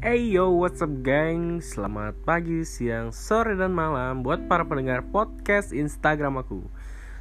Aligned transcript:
Hey 0.00 0.32
yo, 0.32 0.48
what's 0.56 0.80
up 0.80 1.04
gang? 1.04 1.60
Selamat 1.60 2.16
pagi, 2.24 2.64
siang, 2.64 3.12
sore, 3.12 3.52
dan 3.52 3.76
malam 3.76 4.24
buat 4.24 4.48
para 4.48 4.64
pendengar 4.64 5.04
podcast 5.04 5.76
Instagram 5.76 6.40
aku 6.40 6.64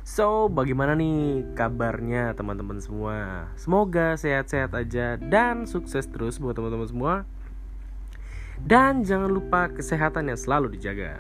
So, 0.08 0.48
bagaimana 0.48 0.96
nih 0.96 1.44
kabarnya 1.60 2.32
teman-teman 2.40 2.80
semua? 2.80 3.52
Semoga 3.60 4.16
sehat-sehat 4.16 4.72
aja 4.72 5.20
dan 5.20 5.68
sukses 5.68 6.08
terus 6.08 6.40
buat 6.40 6.56
teman-teman 6.56 6.88
semua 6.88 7.14
Dan 8.64 9.04
jangan 9.04 9.28
lupa 9.28 9.68
kesehatan 9.76 10.32
yang 10.32 10.40
selalu 10.40 10.80
dijaga 10.80 11.20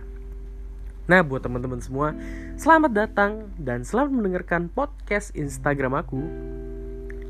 Nah, 1.11 1.27
buat 1.27 1.43
teman-teman 1.43 1.83
semua, 1.83 2.15
selamat 2.55 2.91
datang 2.95 3.51
dan 3.59 3.83
selamat 3.83 4.15
mendengarkan 4.15 4.71
podcast 4.71 5.35
Instagram 5.35 5.91
aku 5.91 6.23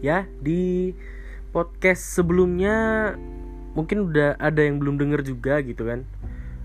Ya, 0.05 0.29
di 0.37 0.93
podcast 1.49 2.13
sebelumnya 2.13 3.17
mungkin 3.79 4.11
udah 4.11 4.35
ada 4.35 4.59
yang 4.59 4.83
belum 4.83 4.99
denger 4.99 5.23
juga 5.23 5.63
gitu 5.63 5.87
kan. 5.87 6.03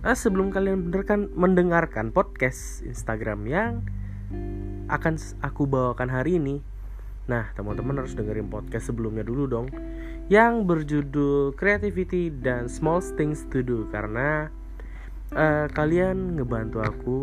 Nah, 0.02 0.12
sebelum 0.18 0.50
kalian 0.50 0.90
mendengarkan 0.90 1.30
mendengarkan 1.32 2.10
podcast 2.10 2.82
Instagram 2.82 3.46
yang 3.46 3.86
akan 4.88 5.14
aku 5.40 5.64
bawakan 5.64 6.10
hari 6.12 6.36
ini. 6.36 6.60
Nah 7.24 7.48
teman-teman 7.56 8.04
harus 8.04 8.12
dengerin 8.12 8.52
podcast 8.52 8.92
sebelumnya 8.92 9.24
dulu 9.24 9.48
dong. 9.48 9.66
Yang 10.28 10.54
berjudul 10.64 11.56
creativity 11.56 12.28
dan 12.28 12.68
small 12.68 13.00
things 13.00 13.48
to 13.48 13.64
do. 13.64 13.88
Karena 13.88 14.48
uh, 15.32 15.66
kalian 15.72 16.36
ngebantu 16.36 16.84
aku 16.84 17.20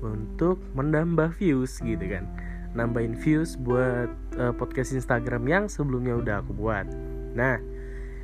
untuk 0.00 0.56
menambah 0.72 1.36
views 1.36 1.80
gitu 1.84 2.04
kan. 2.08 2.24
Nambahin 2.72 3.12
views 3.12 3.60
buat 3.60 4.08
uh, 4.40 4.56
podcast 4.56 4.96
Instagram 4.96 5.44
yang 5.44 5.64
sebelumnya 5.68 6.16
udah 6.16 6.34
aku 6.40 6.52
buat. 6.56 6.88
Nah 7.36 7.60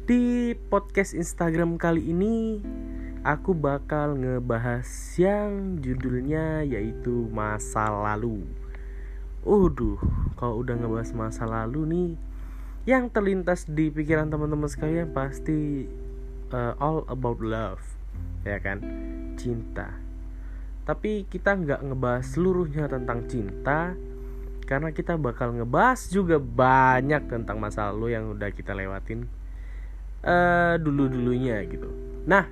di 0.08 0.56
podcast 0.72 1.12
Instagram 1.12 1.76
kali 1.76 2.00
ini 2.00 2.64
aku 3.28 3.52
bakal 3.52 4.16
ngebahas 4.16 4.88
yang 5.20 5.76
judulnya 5.84 6.64
yaitu 6.64 7.28
masa 7.28 7.92
lalu. 7.92 8.40
Uduh, 9.44 10.00
kalau 10.40 10.64
udah 10.64 10.80
ngebahas 10.80 11.12
masa 11.12 11.44
lalu 11.44 11.80
nih, 11.84 12.10
yang 12.88 13.12
terlintas 13.12 13.68
di 13.68 13.92
pikiran 13.92 14.32
teman-teman 14.32 14.72
sekalian 14.72 15.12
pasti 15.12 15.84
uh, 16.56 16.72
all 16.80 17.04
about 17.12 17.44
love, 17.44 17.84
ya 18.48 18.56
kan? 18.64 18.80
Cinta. 19.36 19.92
Tapi 20.88 21.28
kita 21.28 21.52
nggak 21.52 21.84
ngebahas 21.84 22.24
seluruhnya 22.24 22.88
tentang 22.88 23.28
cinta, 23.28 23.92
karena 24.64 24.88
kita 24.88 25.20
bakal 25.20 25.52
ngebahas 25.52 26.00
juga 26.08 26.40
banyak 26.40 27.28
tentang 27.28 27.60
masa 27.60 27.92
lalu 27.92 28.16
yang 28.16 28.32
udah 28.32 28.48
kita 28.56 28.72
lewatin 28.72 29.28
uh, 30.24 30.74
dulu-dulunya 30.80 31.62
gitu. 31.68 31.90
Nah, 32.26 32.46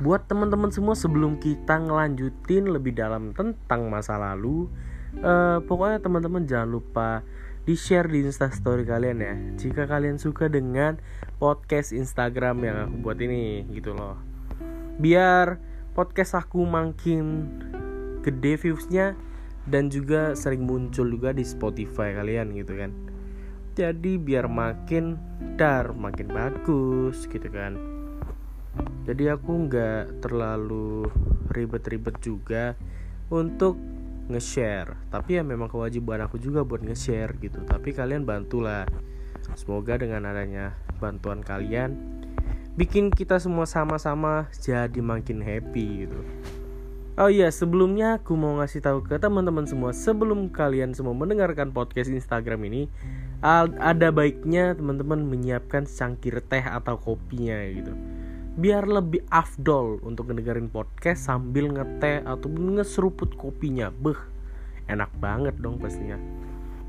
buat 0.00 0.24
teman-teman 0.26 0.72
semua 0.72 0.96
sebelum 0.96 1.36
kita 1.42 1.76
ngelanjutin 1.76 2.70
lebih 2.70 2.96
dalam 2.96 3.36
tentang 3.36 3.90
masa 3.90 4.16
lalu, 4.16 4.70
uh, 5.20 5.60
pokoknya 5.64 5.98
teman-teman 6.00 6.46
jangan 6.46 6.70
lupa 6.70 7.08
di 7.68 7.76
share 7.76 8.08
di 8.08 8.24
instastory 8.24 8.88
kalian 8.88 9.18
ya. 9.20 9.34
Jika 9.60 9.84
kalian 9.84 10.16
suka 10.16 10.48
dengan 10.48 10.96
podcast 11.36 11.92
Instagram 11.92 12.64
yang 12.64 12.76
aku 12.88 12.96
buat 13.04 13.18
ini 13.20 13.68
gitu 13.76 13.92
loh. 13.92 14.16
Biar 15.00 15.60
podcast 15.92 16.36
aku 16.36 16.64
makin 16.64 17.48
gede 18.20 18.56
viewsnya 18.56 19.16
dan 19.68 19.88
juga 19.92 20.32
sering 20.36 20.64
muncul 20.64 21.08
juga 21.08 21.32
di 21.32 21.44
Spotify 21.44 22.16
kalian 22.16 22.52
gitu 22.56 22.76
kan 22.76 23.09
jadi 23.80 24.12
biar 24.20 24.44
makin 24.44 25.16
dar 25.56 25.96
makin 25.96 26.28
bagus 26.28 27.24
gitu 27.24 27.48
kan. 27.48 27.80
Jadi 29.08 29.32
aku 29.32 29.66
nggak 29.66 30.20
terlalu 30.20 31.08
ribet-ribet 31.48 32.20
juga 32.20 32.76
untuk 33.32 33.80
nge-share. 34.28 35.00
Tapi 35.08 35.40
ya 35.40 35.42
memang 35.42 35.72
kewajiban 35.72 36.20
aku 36.20 36.36
juga 36.36 36.60
buat 36.60 36.84
nge-share 36.84 37.40
gitu. 37.40 37.64
Tapi 37.64 37.96
kalian 37.96 38.28
bantulah. 38.28 38.84
Semoga 39.56 39.96
dengan 39.96 40.28
adanya 40.28 40.76
bantuan 41.00 41.40
kalian 41.40 42.20
bikin 42.78 43.10
kita 43.10 43.40
semua 43.42 43.66
sama-sama 43.66 44.46
jadi 44.56 45.00
makin 45.02 45.42
happy 45.42 46.06
gitu. 46.06 46.20
Oh 47.20 47.28
iya, 47.28 47.52
sebelumnya 47.52 48.16
aku 48.22 48.32
mau 48.38 48.56
ngasih 48.62 48.80
tahu 48.80 49.04
ke 49.04 49.20
teman-teman 49.20 49.68
semua 49.68 49.92
sebelum 49.92 50.48
kalian 50.48 50.96
semua 50.96 51.12
mendengarkan 51.12 51.68
podcast 51.74 52.08
Instagram 52.08 52.64
ini, 52.70 52.88
ada 53.40 54.12
baiknya 54.12 54.76
teman-teman 54.76 55.24
menyiapkan 55.24 55.88
secangkir 55.88 56.44
teh 56.44 56.60
atau 56.60 57.00
kopinya 57.00 57.56
gitu. 57.72 57.92
Biar 58.60 58.84
lebih 58.84 59.24
afdol 59.32 60.02
untuk 60.04 60.28
ngedengerin 60.28 60.68
podcast 60.68 61.24
sambil 61.24 61.72
ngeteh 61.72 62.20
atau 62.28 62.48
ngeseruput 62.52 63.32
kopinya. 63.40 63.88
Beh 63.88 64.18
enak 64.90 65.08
banget 65.16 65.56
dong 65.56 65.80
pastinya. 65.80 66.20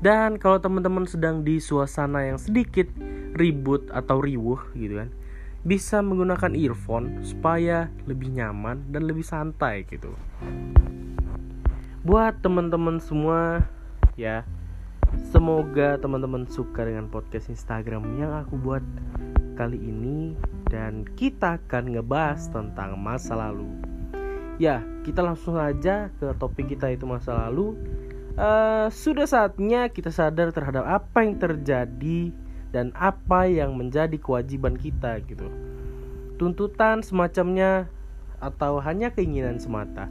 Dan 0.02 0.36
kalau 0.36 0.58
teman-teman 0.58 1.06
sedang 1.06 1.46
di 1.46 1.62
suasana 1.62 2.26
yang 2.26 2.36
sedikit 2.36 2.90
ribut 3.38 3.88
atau 3.94 4.20
riuh 4.20 4.60
gitu 4.76 4.98
kan 4.98 5.08
bisa 5.62 6.02
menggunakan 6.02 6.58
earphone 6.58 7.22
supaya 7.22 7.86
lebih 8.10 8.34
nyaman 8.34 8.82
dan 8.90 9.06
lebih 9.06 9.22
santai 9.22 9.86
gitu. 9.86 10.10
Buat 12.02 12.42
teman-teman 12.42 12.98
semua 12.98 13.62
ya 14.18 14.42
Semoga 15.12 16.00
teman-teman 16.00 16.48
suka 16.48 16.88
dengan 16.88 17.04
podcast 17.04 17.52
Instagram 17.52 18.16
yang 18.16 18.32
aku 18.32 18.56
buat 18.56 18.80
kali 19.60 19.76
ini 19.76 20.32
dan 20.72 21.04
kita 21.04 21.60
akan 21.60 21.92
ngebahas 21.92 22.48
tentang 22.48 22.96
masa 22.96 23.36
lalu. 23.36 23.68
Ya, 24.56 24.80
kita 25.04 25.20
langsung 25.20 25.60
aja 25.60 26.08
ke 26.16 26.32
topik 26.40 26.72
kita 26.72 26.88
itu 26.96 27.04
masa 27.04 27.36
lalu. 27.48 27.76
Uh, 28.40 28.88
sudah 28.88 29.28
saatnya 29.28 29.92
kita 29.92 30.08
sadar 30.08 30.48
terhadap 30.48 30.88
apa 30.88 31.20
yang 31.20 31.36
terjadi 31.36 32.32
dan 32.72 32.88
apa 32.96 33.44
yang 33.44 33.76
menjadi 33.76 34.16
kewajiban 34.16 34.80
kita 34.80 35.20
gitu. 35.28 35.44
Tuntutan 36.40 37.04
semacamnya 37.04 37.84
atau 38.40 38.80
hanya 38.80 39.12
keinginan 39.12 39.60
semata 39.60 40.08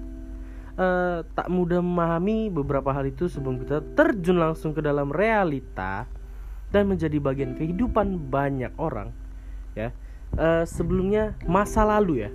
uh, 0.78 1.26
tak 1.36 1.48
mudah 1.52 1.84
memahami 1.84 2.52
beberapa 2.52 2.92
hal 2.94 3.09
itu 3.09 3.28
sebelum 3.28 3.59
kita 3.64 3.84
terjun 3.98 4.38
langsung 4.40 4.72
ke 4.72 4.80
dalam 4.84 5.12
realita 5.12 6.08
dan 6.72 6.88
menjadi 6.88 7.20
bagian 7.20 7.58
kehidupan 7.58 8.32
banyak 8.32 8.72
orang 8.80 9.12
ya. 9.76 9.92
Uh, 10.31 10.64
sebelumnya 10.64 11.36
masa 11.44 11.84
lalu 11.84 12.28
ya. 12.28 12.31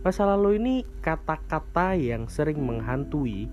Masa 0.00 0.24
lalu 0.24 0.56
ini 0.60 0.74
kata-kata 1.04 1.96
yang 1.96 2.28
sering 2.28 2.60
menghantui 2.60 3.48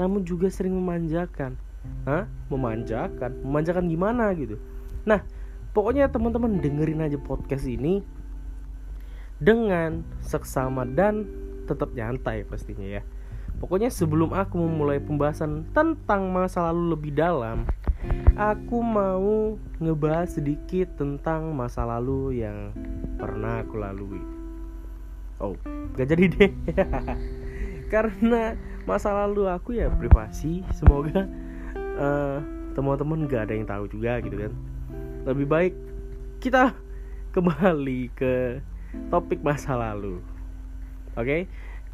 namun 0.00 0.24
juga 0.24 0.48
sering 0.48 0.72
memanjakan. 0.76 1.56
Hah? 2.06 2.30
memanjakan? 2.46 3.42
Memanjakan 3.42 3.90
gimana 3.90 4.30
gitu? 4.38 4.56
Nah 5.02 5.24
pokoknya 5.74 6.08
teman-teman 6.12 6.60
dengerin 6.62 7.04
aja 7.04 7.18
podcast 7.18 7.66
ini 7.66 8.04
dengan 9.42 10.06
seksama 10.22 10.86
dan 10.86 11.26
tetap 11.66 11.90
nyantai 11.96 12.46
pastinya 12.46 12.86
ya 12.86 13.02
Pokoknya 13.62 13.94
sebelum 13.94 14.34
aku 14.34 14.58
memulai 14.58 14.98
pembahasan 14.98 15.62
tentang 15.70 16.34
masa 16.34 16.66
lalu 16.66 16.98
lebih 16.98 17.14
dalam, 17.14 17.62
aku 18.34 18.82
mau 18.82 19.54
ngebahas 19.78 20.34
sedikit 20.34 20.90
tentang 20.98 21.54
masa 21.54 21.86
lalu 21.86 22.42
yang 22.42 22.74
pernah 23.22 23.62
aku 23.62 23.78
lalui. 23.78 24.18
Oh, 25.38 25.54
gak 25.94 26.10
jadi 26.10 26.26
deh. 26.26 26.52
Karena 27.94 28.58
masa 28.82 29.14
lalu 29.14 29.46
aku 29.46 29.78
ya 29.78 29.86
privasi, 29.94 30.66
semoga 30.74 31.30
uh, 32.02 32.42
teman-teman 32.74 33.30
gak 33.30 33.46
ada 33.46 33.54
yang 33.54 33.66
tahu 33.70 33.86
juga 33.86 34.18
gitu 34.26 34.42
kan. 34.42 34.52
Lebih 35.22 35.46
baik 35.46 35.74
kita 36.42 36.74
kembali 37.38 38.10
ke 38.18 38.58
topik 39.06 39.38
masa 39.38 39.78
lalu. 39.78 40.18
Oke, 41.14 41.22
okay? 41.22 41.40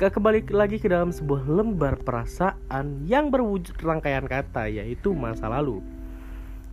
Kembali 0.06 0.46
lagi 0.54 0.78
ke 0.78 0.86
dalam 0.86 1.10
sebuah 1.10 1.42
lembar 1.50 1.98
perasaan 1.98 3.02
yang 3.10 3.34
berwujud 3.34 3.74
rangkaian 3.82 4.30
kata 4.30 4.70
yaitu 4.70 5.10
masa 5.10 5.50
lalu. 5.50 5.82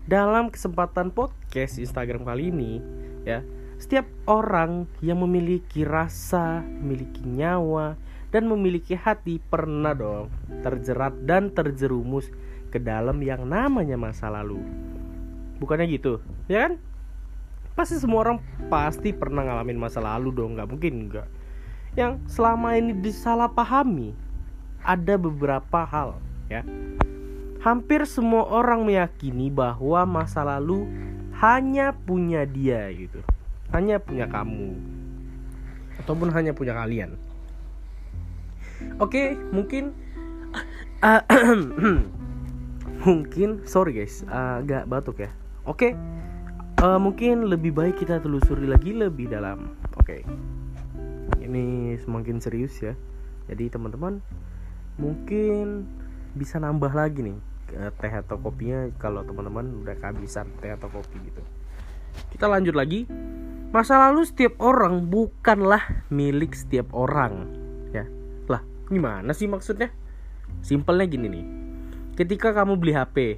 Dalam 0.05 0.53
kesempatan 0.53 1.09
podcast 1.09 1.81
Instagram 1.81 2.21
kali 2.21 2.53
ini, 2.53 2.77
ya, 3.25 3.41
setiap 3.81 4.05
orang 4.29 4.85
yang 5.01 5.25
memiliki 5.25 5.81
rasa, 5.81 6.61
memiliki 6.61 7.25
nyawa, 7.25 7.97
dan 8.29 8.45
memiliki 8.45 8.93
hati 8.93 9.41
pernah 9.41 9.97
dong 9.97 10.29
terjerat 10.61 11.17
dan 11.25 11.49
terjerumus 11.49 12.29
ke 12.69 12.77
dalam 12.77 13.25
yang 13.25 13.49
namanya 13.49 13.97
masa 13.97 14.29
lalu. 14.29 14.61
Bukannya 15.57 15.89
gitu, 15.89 16.21
ya 16.45 16.69
kan? 16.69 16.77
Pasti 17.73 17.97
semua 17.97 18.21
orang 18.21 18.37
pasti 18.69 19.17
pernah 19.17 19.41
ngalamin 19.49 19.81
masa 19.81 19.97
lalu 19.97 20.29
dong, 20.29 20.61
nggak 20.61 20.69
mungkin 20.69 21.09
nggak 21.09 21.27
yang 21.95 22.19
selama 22.27 22.75
ini 22.75 22.91
disalahpahami 22.91 24.11
ada 24.83 25.15
beberapa 25.15 25.87
hal 25.87 26.19
ya. 26.51 26.61
Hampir 27.63 28.05
semua 28.05 28.45
orang 28.45 28.85
meyakini 28.85 29.49
bahwa 29.49 30.05
masa 30.05 30.45
lalu 30.45 30.85
hanya 31.41 31.97
punya 32.05 32.45
dia 32.45 32.93
gitu. 32.93 33.19
Hanya 33.73 33.97
punya 33.97 34.29
kamu. 34.29 34.77
ataupun 35.95 36.27
hanya 36.35 36.51
punya 36.51 36.75
kalian. 36.75 37.15
Oke, 38.99 39.39
mungkin 39.55 39.95
mungkin 43.07 43.63
sorry 43.63 43.95
guys, 43.95 44.27
agak 44.27 44.91
batuk 44.91 45.23
ya. 45.23 45.31
Oke, 45.63 45.95
uh, 46.83 46.99
mungkin 46.99 47.47
lebih 47.47 47.71
baik 47.71 48.03
kita 48.03 48.19
telusuri 48.19 48.67
lagi 48.67 48.91
lebih 48.91 49.31
dalam. 49.31 49.73
Oke, 49.95 50.27
ini 51.45 51.95
semakin 52.01 52.41
serius 52.41 52.75
ya. 52.81 52.93
Jadi 53.45 53.69
teman-teman 53.69 54.19
mungkin 54.97 55.85
bisa 56.35 56.57
nambah 56.59 56.91
lagi 56.91 57.21
nih 57.23 57.37
teh 57.75 58.13
atau 58.13 58.37
kopinya 58.39 58.87
kalau 59.01 59.25
teman-teman 59.25 59.83
udah 59.83 59.95
kehabisan 59.97 60.47
teh 60.61 60.71
atau 60.73 60.87
kopi 60.89 61.17
gitu. 61.25 61.41
Kita 62.31 62.47
lanjut 62.47 62.75
lagi. 62.75 63.07
Masa 63.73 63.99
lalu 64.07 64.23
setiap 64.23 64.55
orang 64.63 65.11
bukanlah 65.11 66.07
milik 66.07 66.55
setiap 66.55 66.95
orang, 66.95 67.51
ya. 67.91 68.07
Lah, 68.47 68.63
gimana 68.87 69.35
sih 69.35 69.51
maksudnya? 69.51 69.91
Simpelnya 70.63 71.03
gini 71.11 71.27
nih. 71.27 71.45
Ketika 72.15 72.55
kamu 72.55 72.79
beli 72.79 72.95
HP, 72.95 73.35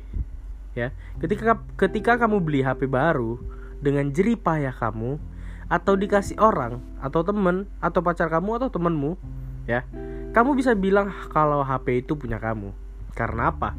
ya. 0.78 0.94
Ketika 1.18 1.58
ketika 1.74 2.22
kamu 2.22 2.38
beli 2.46 2.62
HP 2.62 2.86
baru 2.86 3.42
dengan 3.82 4.14
jerih 4.14 4.38
payah 4.38 4.76
kamu 4.78 5.18
atau 5.68 6.00
dikasih 6.00 6.40
orang 6.40 6.80
atau 7.04 7.24
temen 7.24 7.68
atau 7.84 8.00
pacar 8.00 8.32
kamu 8.32 8.64
atau 8.64 8.70
temenmu, 8.72 9.20
ya. 9.68 9.84
Kamu 10.32 10.54
bisa 10.56 10.76
bilang 10.78 11.12
kalau 11.32 11.64
HP 11.64 12.06
itu 12.06 12.14
punya 12.16 12.38
kamu. 12.38 12.72
Karena 13.18 13.50
apa? 13.50 13.74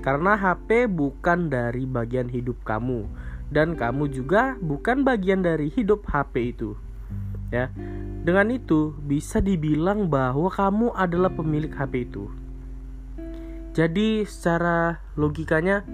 Karena 0.00 0.34
HP 0.34 0.88
bukan 0.90 1.52
dari 1.52 1.84
bagian 1.84 2.26
hidup 2.26 2.58
kamu 2.64 3.06
dan 3.50 3.74
kamu 3.74 4.08
juga 4.08 4.56
bukan 4.58 5.02
bagian 5.02 5.42
dari 5.42 5.68
hidup 5.70 6.06
HP 6.08 6.56
itu. 6.56 6.74
Ya. 7.50 7.68
Dengan 8.20 8.52
itu 8.54 8.94
bisa 9.02 9.42
dibilang 9.42 10.06
bahwa 10.06 10.48
kamu 10.48 10.94
adalah 10.94 11.30
pemilik 11.34 11.70
HP 11.70 12.10
itu. 12.10 12.30
Jadi 13.70 14.26
secara 14.26 14.98
logikanya 15.14 15.86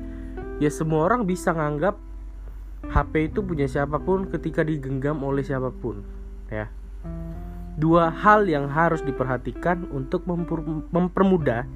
ya 0.57 0.73
semua 0.73 1.05
orang 1.13 1.29
bisa 1.29 1.53
nganggap 1.53 2.01
HP 2.97 3.29
itu 3.29 3.45
punya 3.45 3.69
siapa 3.69 4.01
pun 4.01 4.25
ketika 4.33 4.65
digenggam 4.65 5.21
oleh 5.21 5.45
siapa 5.45 5.69
pun, 5.69 6.01
ya. 6.49 6.73
Dua 7.77 8.09
hal 8.09 8.49
yang 8.49 8.73
harus 8.73 9.05
diperhatikan 9.05 9.93
untuk 9.93 10.25
mempermudah 10.89 11.69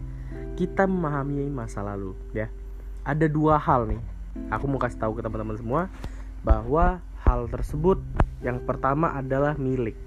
kita 0.57 0.89
memahami 0.89 1.45
masa 1.53 1.85
lalu, 1.85 2.17
ya. 2.33 2.49
Ada 3.05 3.29
dua 3.29 3.61
hal 3.61 3.85
nih 3.85 4.01
aku 4.51 4.65
mau 4.71 4.79
kasih 4.79 4.99
tahu 5.03 5.19
ke 5.19 5.23
teman-teman 5.27 5.59
semua 5.59 5.83
bahwa 6.47 7.03
hal 7.27 7.51
tersebut 7.51 8.01
yang 8.41 8.63
pertama 8.65 9.13
adalah 9.13 9.59
milik. 9.61 9.99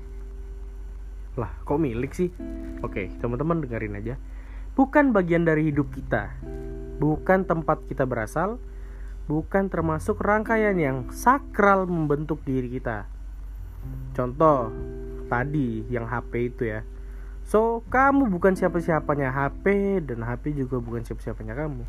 Lah, 1.37 1.49
kok 1.65 1.81
milik 1.81 2.13
sih? 2.13 2.29
Oke, 2.81 3.09
teman-teman 3.21 3.61
dengerin 3.61 3.97
aja. 3.97 4.15
Bukan 4.73 5.13
bagian 5.13 5.45
dari 5.45 5.69
hidup 5.69 5.93
kita. 5.93 6.33
Bukan 6.97 7.45
tempat 7.45 7.85
kita 7.89 8.05
berasal, 8.05 8.57
bukan 9.29 9.71
termasuk 9.71 10.19
rangkaian 10.19 10.75
yang 10.75 10.97
sakral 11.11 11.87
membentuk 11.87 12.43
diri 12.43 12.67
kita. 12.67 13.07
Contoh 14.15 14.71
tadi 15.31 15.83
yang 15.87 16.07
HP 16.07 16.53
itu 16.53 16.63
ya. 16.67 16.81
So, 17.43 17.83
kamu 17.91 18.31
bukan 18.31 18.55
siapa-siapanya 18.55 19.31
HP 19.35 19.99
dan 20.07 20.23
HP 20.23 20.55
juga 20.55 20.79
bukan 20.79 21.03
siapa-siapanya 21.03 21.59
kamu 21.59 21.83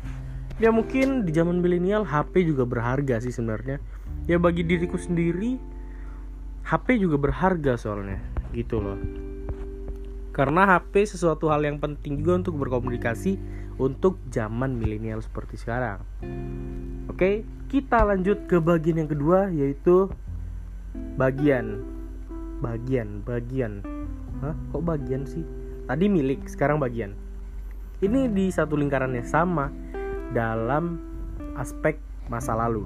ya 0.55 0.71
mungkin 0.71 1.27
di 1.27 1.35
zaman 1.35 1.59
milenial 1.59 2.07
HP 2.07 2.47
juga 2.47 2.63
berharga 2.63 3.19
sih 3.19 3.31
sebenarnya 3.35 3.83
ya 4.23 4.39
bagi 4.39 4.63
diriku 4.63 4.95
sendiri 4.95 5.59
HP 6.63 7.03
juga 7.03 7.19
berharga 7.19 7.75
soalnya 7.75 8.23
gitu 8.55 8.79
loh 8.79 8.95
karena 10.35 10.67
HP 10.67 11.07
sesuatu 11.07 11.47
hal 11.47 11.63
yang 11.63 11.79
penting 11.79 12.19
juga 12.19 12.43
untuk 12.43 12.59
berkomunikasi 12.59 13.39
untuk 13.79 14.19
zaman 14.27 14.75
milenial 14.75 15.23
seperti 15.23 15.55
sekarang. 15.55 16.03
Oke 17.07 17.47
kita 17.71 18.03
lanjut 18.03 18.43
ke 18.43 18.59
bagian 18.59 18.99
yang 18.99 19.07
kedua 19.07 19.47
yaitu 19.47 20.11
bagian. 21.15 21.87
Bagian 22.59 23.23
bagian. 23.23 23.79
Hah? 24.43 24.51
kok 24.75 24.83
bagian 24.83 25.23
sih? 25.23 25.47
Tadi 25.87 26.11
milik 26.11 26.51
sekarang 26.51 26.83
bagian. 26.83 27.15
Ini 28.03 28.27
di 28.27 28.51
satu 28.51 28.75
lingkaran 28.75 29.15
yang 29.15 29.23
sama 29.23 29.71
dalam 30.35 30.99
aspek 31.55 31.95
masa 32.27 32.59
lalu. 32.59 32.83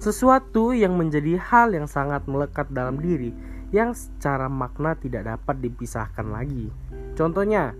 Sesuatu 0.00 0.72
yang 0.72 0.96
menjadi 0.96 1.36
hal 1.36 1.76
yang 1.76 1.84
sangat 1.84 2.24
melekat 2.24 2.64
dalam 2.72 2.96
diri 2.96 3.36
yang 3.68 3.92
secara 3.92 4.48
makna 4.48 4.96
tidak 4.96 5.28
dapat 5.28 5.60
dipisahkan 5.60 6.24
lagi. 6.28 6.72
Contohnya, 7.12 7.76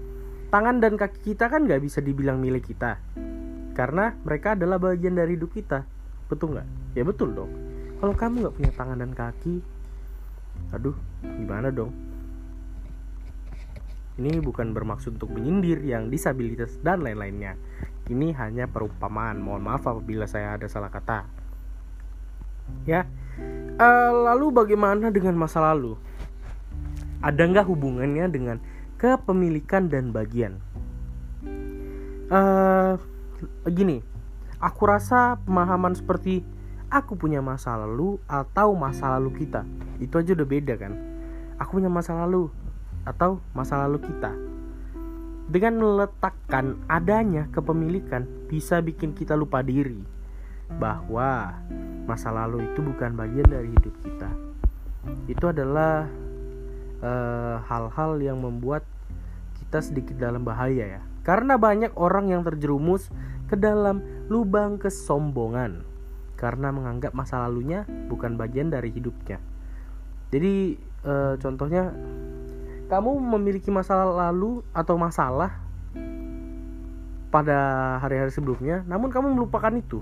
tangan 0.53 0.81
dan 0.85 1.01
kaki 1.01 1.33
kita 1.33 1.49
kan 1.49 1.65
nggak 1.65 1.81
bisa 1.81 2.05
dibilang 2.05 2.41
milik 2.41 2.69
kita. 2.69 3.01
Karena 3.73 4.13
mereka 4.27 4.59
adalah 4.59 4.77
bagian 4.77 5.17
dari 5.17 5.39
hidup 5.39 5.55
kita. 5.55 5.87
Betul 6.29 6.59
nggak? 6.59 6.69
Ya 6.99 7.03
betul 7.07 7.33
dong. 7.33 7.53
Kalau 7.99 8.15
kamu 8.15 8.35
nggak 8.45 8.57
punya 8.59 8.73
tangan 8.75 8.99
dan 9.01 9.13
kaki, 9.17 9.63
aduh, 10.75 10.95
gimana 11.23 11.73
dong? 11.73 11.91
Ini 14.19 14.43
bukan 14.43 14.75
bermaksud 14.75 15.15
untuk 15.15 15.31
menyindir 15.31 15.79
yang 15.87 16.11
disabilitas 16.11 16.75
dan 16.83 17.07
lain-lainnya. 17.07 17.55
Ini 18.11 18.35
hanya 18.35 18.67
perumpamaan. 18.67 19.39
Mohon 19.39 19.63
maaf 19.63 19.87
apabila 19.87 20.27
saya 20.27 20.59
ada 20.59 20.67
salah 20.67 20.91
kata. 20.91 21.23
Ya. 22.83 23.07
Uh, 23.79 24.13
lalu 24.27 24.51
bagaimana 24.51 25.09
dengan 25.15 25.39
masa 25.39 25.63
lalu? 25.63 25.95
Ada 27.23 27.47
nggak 27.47 27.67
hubungannya 27.67 28.27
dengan 28.31 28.57
kepemilikan 28.99 29.87
dan 29.87 30.11
bagian? 30.11 30.59
Uh, 32.29 32.99
gini, 33.71 34.03
aku 34.59 34.83
rasa 34.87 35.39
pemahaman 35.47 35.95
seperti 35.95 36.43
aku 36.91 37.15
punya 37.15 37.39
masa 37.39 37.79
lalu 37.79 38.19
atau 38.27 38.75
masa 38.75 39.15
lalu 39.17 39.47
kita 39.47 39.63
itu 40.03 40.15
aja 40.19 40.35
udah 40.35 40.49
beda 40.49 40.75
kan. 40.75 40.93
Aku 41.63 41.79
punya 41.79 41.91
masa 41.91 42.19
lalu 42.19 42.51
atau 43.07 43.39
masa 43.55 43.87
lalu 43.87 44.03
kita 44.05 44.35
dengan 45.49 45.81
meletakkan 45.81 46.77
adanya 46.93 47.49
kepemilikan 47.57 48.29
bisa 48.53 48.85
bikin 48.85 49.17
kita 49.17 49.33
lupa 49.33 49.65
diri 49.65 50.05
bahwa 50.77 51.57
masa 52.05 52.29
lalu 52.29 52.69
itu 52.69 52.85
bukan 52.85 53.17
bagian 53.17 53.49
dari 53.49 53.73
hidup 53.73 53.95
kita. 54.05 54.31
Itu 55.25 55.49
adalah 55.49 56.05
eh, 57.01 57.57
hal-hal 57.65 58.11
uh, 58.17 58.25
yang 58.25 58.41
membuat 58.41 58.85
kita 59.57 59.81
sedikit 59.81 60.17
dalam 60.21 60.45
bahaya 60.45 61.01
ya. 61.01 61.03
Karena 61.25 61.57
banyak 61.57 61.97
orang 61.97 62.33
yang 62.33 62.45
terjerumus 62.45 63.09
ke 63.49 63.57
dalam 63.57 64.05
lubang 64.29 64.77
kesombongan 64.77 65.85
karena 66.37 66.71
menganggap 66.71 67.13
masa 67.17 67.43
lalunya 67.45 67.85
bukan 68.09 68.37
bagian 68.37 68.69
dari 68.71 68.93
hidupnya. 68.93 69.41
Jadi 70.29 70.77
uh, 71.05 71.35
contohnya 71.41 71.93
kamu 72.89 73.11
memiliki 73.37 73.69
masalah 73.69 74.29
lalu 74.29 74.65
atau 74.73 74.97
masalah 74.97 75.61
pada 77.29 77.59
hari-hari 78.01 78.33
sebelumnya, 78.33 78.81
namun 78.89 79.13
kamu 79.13 79.37
melupakan 79.37 79.73
itu 79.77 80.01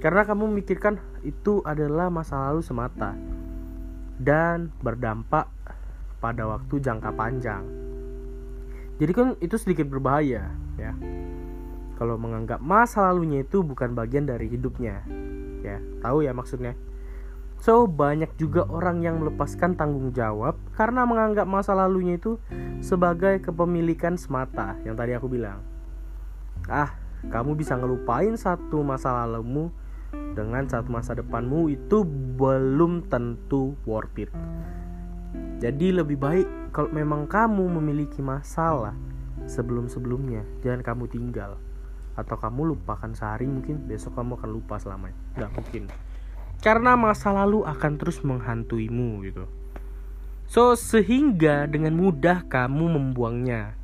karena 0.00 0.24
kamu 0.24 0.48
memikirkan 0.48 0.96
itu 1.20 1.60
adalah 1.68 2.08
masa 2.08 2.48
lalu 2.48 2.64
semata 2.64 3.12
dan 4.16 4.72
berdampak 4.80 5.48
pada 6.20 6.48
waktu 6.48 6.80
jangka 6.80 7.12
panjang. 7.16 7.64
Jadi 9.00 9.12
kan 9.16 9.28
itu 9.40 9.56
sedikit 9.56 9.88
berbahaya 9.88 10.52
ya. 10.76 10.92
Kalau 12.00 12.16
menganggap 12.16 12.64
masa 12.64 13.08
lalunya 13.08 13.44
itu 13.44 13.60
bukan 13.60 13.92
bagian 13.92 14.24
dari 14.24 14.48
hidupnya. 14.48 15.04
Ya, 15.60 15.80
tahu 16.00 16.24
ya 16.24 16.32
maksudnya. 16.32 16.72
So, 17.60 17.84
banyak 17.84 18.40
juga 18.40 18.64
orang 18.72 19.04
yang 19.04 19.20
melepaskan 19.20 19.76
tanggung 19.76 20.16
jawab 20.16 20.56
karena 20.80 21.04
menganggap 21.04 21.44
masa 21.44 21.76
lalunya 21.76 22.16
itu 22.16 22.40
sebagai 22.80 23.44
kepemilikan 23.44 24.16
semata, 24.16 24.80
yang 24.80 24.96
tadi 24.96 25.12
aku 25.12 25.28
bilang. 25.28 25.60
Ah, 26.64 26.96
kamu 27.28 27.52
bisa 27.52 27.76
ngelupain 27.76 28.32
satu 28.40 28.80
masa 28.80 29.12
lalumu 29.12 29.68
dengan 30.12 30.66
satu 30.66 30.88
masa 30.90 31.16
depanmu 31.16 31.70
itu 31.70 32.06
belum 32.38 33.10
tentu 33.10 33.74
worth 33.84 34.16
it. 34.20 34.30
Jadi 35.60 35.92
lebih 35.92 36.16
baik 36.16 36.46
kalau 36.72 36.90
memang 36.90 37.28
kamu 37.28 37.66
memiliki 37.80 38.24
masalah 38.24 38.96
sebelum-sebelumnya, 39.44 40.46
jangan 40.64 40.80
kamu 40.80 41.04
tinggal 41.10 41.60
atau 42.18 42.36
kamu 42.36 42.76
lupakan 42.76 43.12
sehari 43.16 43.48
mungkin 43.48 43.88
besok 43.88 44.18
kamu 44.18 44.36
akan 44.40 44.50
lupa 44.50 44.76
selamanya. 44.76 45.16
Nggak 45.36 45.52
mungkin 45.56 45.84
karena 46.60 46.92
masa 46.92 47.32
lalu 47.32 47.64
akan 47.64 47.92
terus 47.96 48.20
menghantuimu 48.20 49.24
gitu. 49.24 49.44
So 50.44 50.76
sehingga 50.76 51.64
dengan 51.64 51.96
mudah 51.96 52.44
kamu 52.46 53.00
membuangnya 53.00 53.79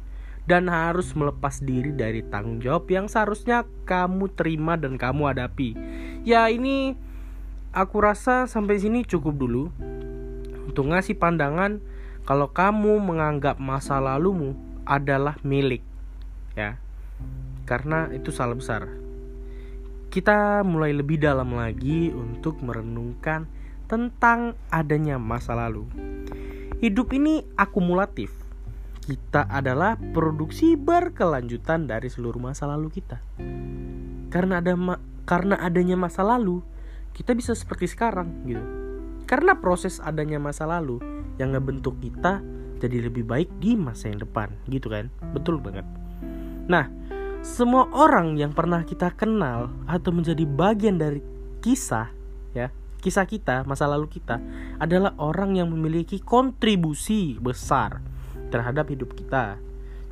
dan 0.47 0.71
harus 0.71 1.11
melepas 1.13 1.59
diri 1.59 1.91
dari 1.91 2.23
tanggung 2.27 2.63
jawab 2.63 2.87
yang 2.91 3.11
seharusnya 3.11 3.67
kamu 3.85 4.31
terima 4.35 4.79
dan 4.79 4.95
kamu 4.95 5.35
hadapi. 5.35 5.75
Ya 6.23 6.47
ini 6.51 6.95
aku 7.75 7.99
rasa 8.03 8.47
sampai 8.47 8.79
sini 8.81 9.03
cukup 9.07 9.35
dulu. 9.37 9.65
untuk 10.67 10.93
ngasih 10.93 11.17
pandangan 11.17 11.81
kalau 12.29 12.53
kamu 12.53 13.01
menganggap 13.01 13.57
masa 13.57 13.97
lalumu 13.97 14.53
adalah 14.85 15.41
milik 15.41 15.81
ya 16.53 16.77
karena 17.65 18.13
itu 18.13 18.29
salah 18.29 18.53
besar 18.53 18.85
kita 20.13 20.61
mulai 20.67 20.93
lebih 20.93 21.17
dalam 21.17 21.57
lagi 21.57 22.13
untuk 22.13 22.61
merenungkan 22.61 23.49
tentang 23.89 24.53
adanya 24.69 25.17
masa 25.17 25.57
lalu 25.57 25.89
hidup 26.85 27.15
ini 27.17 27.41
akumulatif 27.57 28.36
kita 29.07 29.47
adalah 29.47 29.95
produksi 29.95 30.75
berkelanjutan 30.75 31.87
dari 31.87 32.11
seluruh 32.11 32.43
masa 32.43 32.67
lalu 32.67 32.91
kita. 32.91 33.23
Karena 34.35 34.59
ada 34.59 34.75
ma 34.75 34.99
karena 35.23 35.55
adanya 35.63 35.95
masa 35.95 36.27
lalu 36.27 36.59
kita 37.15 37.31
bisa 37.39 37.55
seperti 37.55 37.87
sekarang 37.87 38.43
gitu. 38.51 38.67
Karena 39.31 39.55
proses 39.63 40.03
adanya 40.03 40.43
masa 40.43 40.67
lalu 40.67 40.99
yang 41.39 41.55
ngebentuk 41.55 42.03
kita 42.03 42.43
jadi 42.83 43.07
lebih 43.07 43.23
baik 43.23 43.49
di 43.63 43.79
masa 43.79 44.11
yang 44.11 44.27
depan 44.27 44.51
gitu 44.67 44.91
kan? 44.91 45.07
Betul 45.31 45.63
banget. 45.63 45.87
Nah 46.67 46.91
semua 47.47 47.87
orang 47.95 48.35
yang 48.35 48.51
pernah 48.51 48.83
kita 48.83 49.15
kenal 49.15 49.71
atau 49.87 50.11
menjadi 50.11 50.43
bagian 50.43 50.99
dari 50.99 51.23
kisah 51.63 52.11
ya 52.59 52.75
kisah 52.99 53.23
kita 53.23 53.63
masa 53.71 53.87
lalu 53.87 54.11
kita 54.11 54.43
adalah 54.83 55.15
orang 55.23 55.55
yang 55.55 55.71
memiliki 55.71 56.19
kontribusi 56.19 57.39
besar 57.39 58.03
terhadap 58.51 58.89
hidup 58.91 59.15
kita. 59.17 59.59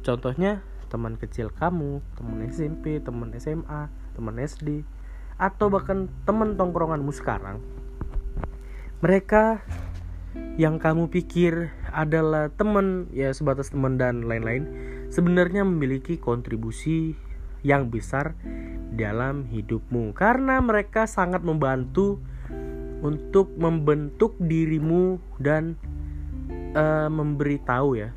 Contohnya 0.05 0.61
teman 0.95 1.19
kecil 1.19 1.51
kamu 1.51 1.99
teman 2.15 2.39
SMP 2.47 3.03
teman 3.03 3.35
SMA 3.35 3.91
teman 4.15 4.37
SD 4.39 4.87
atau 5.35 5.67
bahkan 5.67 6.07
teman 6.23 6.55
tongkronganmu 6.55 7.11
sekarang. 7.11 7.59
Mereka 9.03 9.59
yang 10.55 10.79
kamu 10.79 11.11
pikir 11.11 11.75
adalah 11.91 12.51
teman 12.55 13.11
ya 13.11 13.35
sebatas 13.35 13.75
teman 13.75 13.99
dan 13.99 14.27
lain-lain 14.27 14.71
sebenarnya 15.11 15.67
memiliki 15.67 16.19
kontribusi 16.19 17.19
yang 17.67 17.91
besar 17.91 18.39
dalam 18.95 19.51
hidupmu. 19.51 20.15
Karena 20.15 20.63
mereka 20.63 21.11
sangat 21.11 21.43
membantu 21.43 22.23
untuk 23.03 23.51
membentuk 23.59 24.39
dirimu 24.39 25.19
dan 25.43 25.75
uh, 26.79 27.11
memberitahu 27.11 27.99
ya 27.99 28.15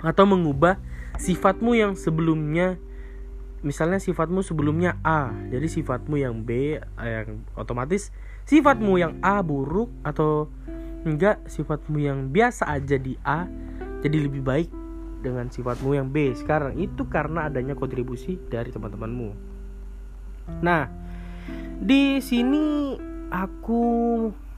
atau 0.00 0.24
mengubah 0.28 0.80
sifatmu 1.20 1.76
yang 1.76 1.92
sebelumnya. 1.96 2.80
Misalnya 3.60 4.00
sifatmu 4.00 4.40
sebelumnya 4.40 4.96
A. 5.04 5.32
Jadi 5.52 5.68
sifatmu 5.68 6.16
yang 6.16 6.40
B 6.44 6.80
yang 6.96 7.44
otomatis 7.52 8.08
sifatmu 8.48 8.98
yang 8.98 9.14
A 9.22 9.44
buruk 9.44 9.92
atau 10.02 10.50
enggak 11.06 11.38
sifatmu 11.46 12.02
yang 12.02 12.32
biasa 12.34 12.66
aja 12.66 12.98
di 12.98 13.14
A 13.22 13.46
jadi 14.00 14.26
lebih 14.26 14.42
baik 14.42 14.68
dengan 15.20 15.52
sifatmu 15.52 15.94
yang 15.94 16.08
B. 16.08 16.32
Sekarang 16.32 16.74
itu 16.80 17.04
karena 17.06 17.52
adanya 17.52 17.76
kontribusi 17.76 18.40
dari 18.48 18.72
teman-temanmu. 18.72 19.30
Nah 20.64 20.88
di 21.78 22.18
sini 22.18 22.96
aku 23.28 23.82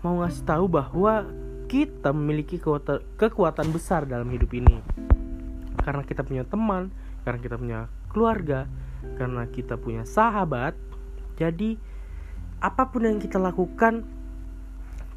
mau 0.02 0.14
ngasih 0.22 0.44
tahu 0.46 0.64
bahwa 0.70 1.26
kita 1.66 2.16
memiliki 2.16 2.56
kekuatan 3.18 3.68
besar 3.70 4.08
dalam 4.08 4.28
hidup 4.32 4.50
ini 4.56 4.76
karena 5.82 6.02
kita 6.06 6.22
punya 6.22 6.46
teman 6.46 6.94
karena 7.22 7.38
kita 7.38 7.56
punya 7.58 7.80
keluarga 8.10 8.70
karena 9.18 9.46
kita 9.50 9.74
punya 9.78 10.06
sahabat 10.06 10.78
jadi 11.36 11.78
apa 12.62 12.94
pun 12.94 13.02
yang 13.06 13.18
kita 13.18 13.42
lakukan 13.42 14.06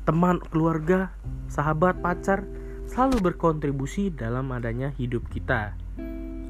teman 0.05 0.41
keluarga 0.49 1.13
sahabat 1.49 2.01
pacar 2.01 2.45
selalu 2.85 3.33
berkontribusi 3.33 4.13
dalam 4.13 4.49
adanya 4.53 4.93
hidup 4.97 5.25
kita 5.29 5.73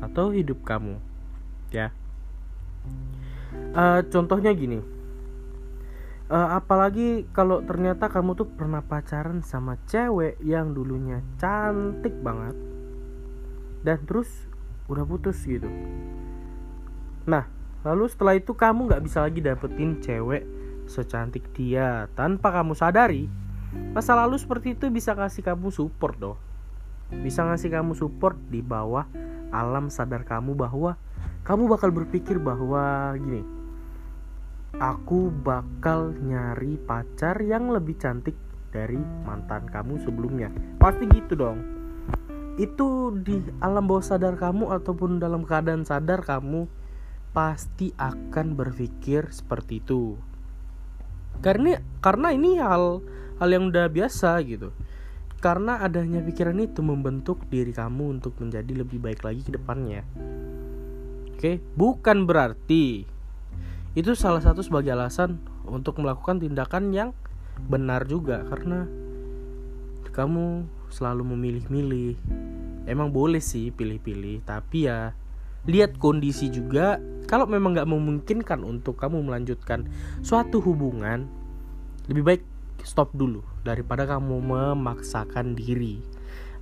atau 0.03 0.31
hidup 0.35 0.63
kamu 0.67 0.99
ya. 1.71 1.91
Uh, 3.75 4.03
contohnya 4.11 4.51
gini. 4.51 4.79
Uh, 6.25 6.57
apalagi 6.57 7.29
kalau 7.37 7.61
ternyata 7.61 8.09
kamu 8.09 8.33
tuh 8.33 8.49
pernah 8.49 8.81
pacaran 8.81 9.45
sama 9.45 9.77
cewek 9.85 10.41
yang 10.41 10.73
dulunya 10.73 11.21
cantik 11.37 12.17
banget 12.25 12.57
dan 13.85 14.01
terus 14.09 14.27
udah 14.89 15.05
putus 15.05 15.37
gitu. 15.45 15.69
Nah 17.29 17.45
lalu 17.85 18.09
setelah 18.09 18.33
itu 18.33 18.57
kamu 18.57 18.89
nggak 18.89 19.03
bisa 19.05 19.21
lagi 19.21 19.45
dapetin 19.45 20.01
cewek 20.01 20.41
secantik 20.89 21.45
dia 21.53 22.09
tanpa 22.17 22.49
kamu 22.49 22.73
sadari. 22.73 23.29
Masa 23.93 24.17
lalu 24.17 24.41
seperti 24.41 24.73
itu 24.73 24.89
bisa 24.89 25.13
kasih 25.13 25.45
kamu 25.45 25.69
support 25.69 26.17
doh 26.17 26.37
bisa 27.13 27.45
ngasih 27.45 27.69
kamu 27.69 27.93
support 27.93 28.33
di 28.49 28.65
bawah 28.65 29.05
alam 29.53 29.93
sadar 29.93 30.25
kamu 30.25 30.57
bahwa 30.57 30.97
kamu 31.45 31.69
bakal 31.69 31.93
berpikir 31.93 32.41
bahwa 32.41 33.13
gini 33.13 33.45
aku 34.81 35.29
bakal 35.29 36.11
nyari 36.17 36.81
pacar 36.81 37.37
yang 37.45 37.69
lebih 37.69 37.95
cantik 38.01 38.33
dari 38.75 38.99
mantan 39.23 39.63
kamu 39.71 39.95
sebelumnya. 40.03 40.51
Pasti 40.81 41.07
gitu 41.07 41.39
dong 41.39 41.74
itu 42.55 43.11
di 43.19 43.43
alam 43.59 43.83
bawah 43.83 44.03
sadar 44.03 44.39
kamu 44.39 44.71
ataupun 44.71 45.19
dalam 45.19 45.43
keadaan 45.43 45.83
sadar 45.83 46.23
kamu 46.23 46.71
pasti 47.35 47.91
akan 47.99 48.55
berpikir 48.55 49.27
seperti 49.27 49.83
itu. 49.83 50.15
Karena 51.43 51.83
karena 51.99 52.31
ini 52.31 52.55
hal 52.55 53.03
hal 53.43 53.49
yang 53.51 53.67
udah 53.67 53.91
biasa 53.91 54.39
gitu. 54.47 54.71
Karena 55.43 55.83
adanya 55.83 56.23
pikiran 56.23 56.57
itu 56.63 56.79
membentuk 56.79 57.43
diri 57.51 57.75
kamu 57.75 58.17
untuk 58.17 58.39
menjadi 58.39 58.71
lebih 58.71 59.03
baik 59.03 59.21
lagi 59.27 59.43
ke 59.43 59.51
depannya. 59.59 60.07
Oke? 61.35 61.59
Bukan 61.75 62.23
berarti 62.23 63.03
itu 63.99 64.11
salah 64.15 64.39
satu 64.39 64.63
sebagai 64.63 64.95
alasan 64.95 65.43
untuk 65.67 65.99
melakukan 65.99 66.39
tindakan 66.39 66.95
yang 66.95 67.09
benar 67.67 68.07
juga. 68.07 68.47
Karena 68.47 68.87
kamu 70.15 70.63
selalu 70.95 71.35
memilih-milih. 71.35 72.15
Emang 72.87 73.11
boleh 73.11 73.43
sih 73.43 73.75
pilih-pilih 73.75 74.47
tapi 74.47 74.87
ya 74.87 75.11
lihat 75.67 75.99
kondisi 75.99 76.47
juga. 76.47 77.03
Kalau 77.27 77.49
memang 77.49 77.75
nggak 77.75 77.89
memungkinkan 77.89 78.63
untuk 78.63 78.95
kamu 79.01 79.27
melanjutkan 79.27 79.89
suatu 80.23 80.63
hubungan 80.63 81.27
lebih 82.07 82.23
baik 82.23 82.43
stop 82.85 83.11
dulu 83.11 83.43
daripada 83.65 84.07
kamu 84.07 84.39
memaksakan 84.39 85.57
diri. 85.57 85.99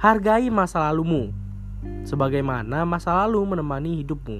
Hargai 0.01 0.49
masa 0.49 0.89
lalumu 0.89 1.29
sebagaimana 2.07 2.87
masa 2.87 3.13
lalu 3.23 3.43
menemani 3.43 4.01
hidupmu. 4.01 4.39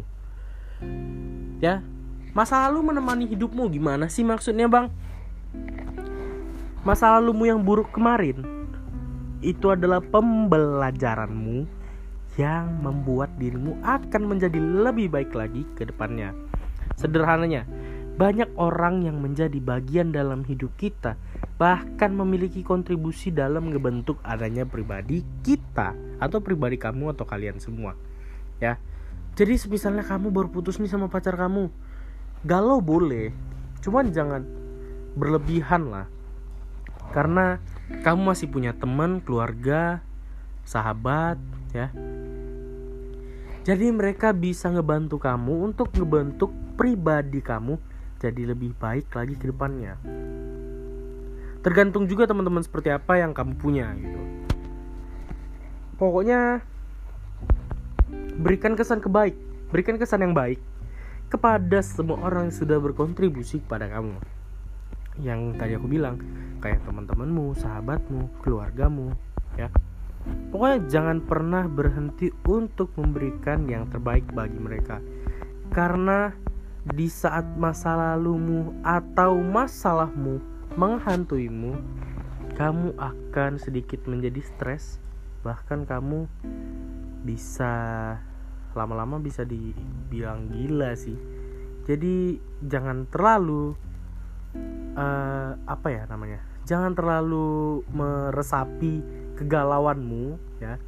Ya 1.60 1.84
masa 2.32 2.66
lalu 2.66 2.90
menemani 2.90 3.30
hidupmu 3.30 3.68
gimana 3.70 4.08
sih 4.08 4.24
maksudnya 4.24 4.66
bang? 4.72 4.88
Masa 6.88 7.20
lalumu 7.20 7.44
yang 7.44 7.60
buruk 7.60 7.92
kemarin 7.92 8.63
itu 9.44 9.76
adalah 9.76 10.00
pembelajaranmu 10.00 11.84
yang 12.40 12.82
membuat 12.82 13.36
dirimu 13.38 13.78
akan 13.86 14.24
menjadi 14.26 14.58
lebih 14.58 15.14
baik 15.14 15.36
lagi 15.38 15.68
ke 15.78 15.86
depannya. 15.86 16.34
Sederhananya, 16.98 17.68
banyak 18.18 18.50
orang 18.58 19.06
yang 19.06 19.22
menjadi 19.22 19.58
bagian 19.62 20.14
dalam 20.14 20.42
hidup 20.46 20.74
kita 20.80 21.20
bahkan 21.58 22.14
memiliki 22.14 22.66
kontribusi 22.66 23.30
dalam 23.30 23.70
ngebentuk 23.70 24.18
adanya 24.26 24.66
pribadi 24.66 25.22
kita 25.46 25.94
atau 26.18 26.42
pribadi 26.42 26.78
kamu 26.82 27.14
atau 27.14 27.26
kalian 27.26 27.62
semua. 27.62 27.94
Ya. 28.58 28.82
Jadi 29.34 29.58
misalnya 29.66 30.06
kamu 30.06 30.30
baru 30.30 30.50
putus 30.54 30.78
nih 30.78 30.90
sama 30.90 31.10
pacar 31.10 31.34
kamu, 31.34 31.74
galau 32.46 32.78
boleh, 32.86 33.34
cuman 33.82 34.14
jangan 34.14 34.46
berlebihan 35.18 35.90
lah. 35.90 36.06
Karena 37.12 37.60
kamu 38.06 38.22
masih 38.32 38.48
punya 38.48 38.72
teman, 38.72 39.20
keluarga, 39.20 40.00
sahabat, 40.64 41.36
ya. 41.76 41.92
Jadi 43.64 43.96
mereka 43.96 44.36
bisa 44.36 44.68
ngebantu 44.68 45.20
kamu 45.24 45.72
untuk 45.72 45.92
ngebentuk 45.96 46.52
pribadi 46.76 47.40
kamu 47.40 47.80
jadi 48.20 48.56
lebih 48.56 48.76
baik 48.76 49.12
lagi 49.12 49.36
ke 49.40 49.52
depannya. 49.52 49.96
Tergantung 51.64 52.08
juga 52.12 52.28
teman-teman 52.28 52.60
seperti 52.60 52.92
apa 52.92 53.24
yang 53.24 53.32
kamu 53.32 53.56
punya 53.56 53.88
gitu. 53.96 54.20
Pokoknya 55.96 56.60
berikan 58.36 58.76
kesan 58.76 59.00
kebaik, 59.00 59.36
berikan 59.72 59.96
kesan 59.96 60.28
yang 60.28 60.36
baik 60.36 60.60
kepada 61.32 61.80
semua 61.80 62.20
orang 62.20 62.52
yang 62.52 62.56
sudah 62.56 62.84
berkontribusi 62.84 63.64
kepada 63.64 63.88
kamu 63.88 64.20
yang 65.22 65.54
tadi 65.58 65.78
aku 65.78 65.86
bilang 65.86 66.18
kayak 66.64 66.82
teman-temanmu, 66.88 67.54
sahabatmu, 67.60 68.42
keluargamu, 68.42 69.14
ya. 69.60 69.70
Pokoknya 70.50 70.80
jangan 70.88 71.18
pernah 71.20 71.68
berhenti 71.68 72.32
untuk 72.48 72.96
memberikan 72.96 73.68
yang 73.68 73.92
terbaik 73.92 74.24
bagi 74.32 74.56
mereka. 74.56 75.04
Karena 75.76 76.32
di 76.88 77.12
saat 77.12 77.44
masa 77.60 77.96
lalumu 78.00 78.72
atau 78.88 79.36
masalahmu 79.44 80.40
menghantuimu, 80.80 81.76
kamu 82.54 82.96
akan 82.96 83.58
sedikit 83.58 84.06
menjadi 84.06 84.40
stres 84.46 85.04
bahkan 85.44 85.84
kamu 85.84 86.30
bisa 87.28 87.74
lama-lama 88.74 89.20
bisa 89.20 89.44
dibilang 89.44 90.48
gila 90.50 90.96
sih 90.96 91.20
jadi 91.84 92.40
jangan 92.64 93.10
terlalu 93.12 93.76
uh, 94.96 95.58
apa 95.68 95.88
ya 95.90 96.04
namanya? 96.10 96.40
Jangan 96.64 96.96
terlalu 96.96 97.84
meresapi 97.92 99.04
kegalauanmu 99.38 100.40
ya. 100.64 100.80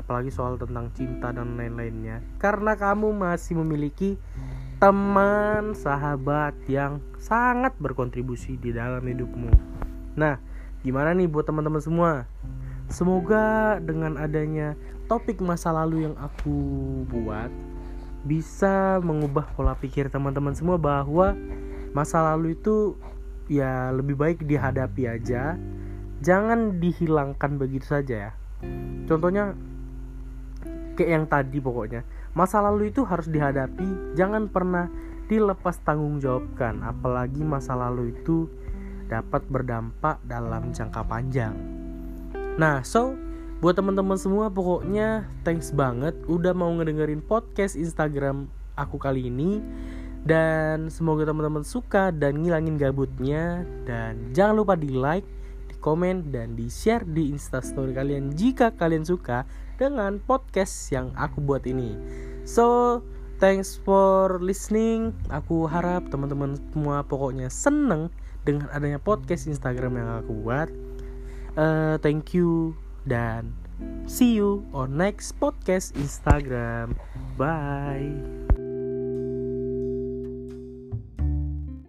Apalagi 0.00 0.32
soal 0.32 0.56
tentang 0.56 0.88
cinta 0.96 1.30
dan 1.30 1.56
lain-lainnya. 1.56 2.24
Karena 2.40 2.76
kamu 2.76 3.12
masih 3.12 3.60
memiliki 3.60 4.16
teman 4.80 5.76
sahabat 5.76 6.56
yang 6.64 7.04
sangat 7.20 7.76
berkontribusi 7.76 8.56
di 8.56 8.72
dalam 8.72 9.04
hidupmu. 9.04 9.52
Nah 10.16 10.40
gimana 10.80 11.12
nih 11.12 11.28
buat 11.28 11.44
teman-teman 11.44 11.84
semua? 11.84 12.24
Semoga 12.88 13.76
dengan 13.78 14.16
adanya 14.16 14.74
topik 15.04 15.38
masa 15.44 15.70
lalu 15.70 16.08
yang 16.08 16.16
aku 16.16 16.56
buat 17.12 17.52
bisa 18.24 19.00
mengubah 19.04 19.52
pola 19.52 19.76
pikir 19.76 20.08
teman-teman 20.08 20.56
semua 20.56 20.80
bahwa 20.80 21.36
masa 21.92 22.20
lalu 22.32 22.56
itu 22.56 22.96
ya 23.50 23.90
lebih 23.90 24.14
baik 24.14 24.46
dihadapi 24.46 25.10
aja. 25.10 25.58
Jangan 26.22 26.78
dihilangkan 26.78 27.58
begitu 27.58 27.90
saja 27.90 28.30
ya. 28.30 28.32
Contohnya 29.10 29.58
kayak 31.00 31.10
yang 31.10 31.26
tadi 31.26 31.58
pokoknya 31.64 32.04
masa 32.36 32.60
lalu 32.60 32.92
itu 32.92 33.08
harus 33.08 33.24
dihadapi 33.24 34.14
jangan 34.14 34.52
pernah 34.52 34.92
dilepas 35.32 35.80
tanggung 35.80 36.20
jawabkan 36.20 36.84
apalagi 36.84 37.40
masa 37.40 37.72
lalu 37.72 38.12
itu 38.12 38.52
dapat 39.08 39.42
berdampak 39.48 40.20
dalam 40.28 40.76
jangka 40.76 41.02
panjang. 41.08 41.56
Nah 42.60 42.84
so 42.84 43.16
buat 43.64 43.80
teman-teman 43.80 44.20
semua 44.20 44.52
pokoknya 44.52 45.24
thanks 45.42 45.72
banget 45.72 46.12
udah 46.28 46.52
mau 46.52 46.68
ngedengerin 46.76 47.24
podcast 47.24 47.80
Instagram 47.80 48.52
aku 48.76 49.00
kali 49.00 49.32
ini 49.32 49.64
dan 50.24 50.92
semoga 50.92 51.24
teman-teman 51.24 51.64
suka 51.64 52.12
dan 52.12 52.44
ngilangin 52.44 52.76
gabutnya. 52.76 53.64
Dan 53.88 54.32
jangan 54.36 54.60
lupa 54.60 54.74
di 54.76 54.92
like 54.92 55.26
di 55.70 55.76
komen 55.80 56.28
dan 56.28 56.58
di 56.58 56.68
share 56.68 57.06
di 57.08 57.32
instastory 57.32 57.96
kalian 57.96 58.36
jika 58.36 58.74
kalian 58.76 59.06
suka 59.06 59.48
dengan 59.80 60.20
podcast 60.20 60.92
yang 60.92 61.08
aku 61.16 61.40
buat 61.40 61.64
ini. 61.64 61.96
So 62.44 63.00
thanks 63.40 63.80
for 63.80 64.36
listening. 64.38 65.16
Aku 65.32 65.64
harap 65.64 66.12
teman-teman 66.12 66.60
semua 66.72 67.00
pokoknya 67.00 67.48
seneng 67.48 68.12
dengan 68.44 68.68
adanya 68.76 69.00
podcast 69.00 69.48
instagram 69.48 69.96
yang 69.96 70.10
aku 70.20 70.32
buat. 70.44 70.68
Uh, 71.56 71.96
thank 72.04 72.36
you 72.36 72.76
dan 73.08 73.56
see 74.04 74.36
you 74.36 74.68
on 74.76 75.00
next 75.00 75.32
podcast 75.40 75.96
instagram. 75.96 76.92
Bye 77.40 78.49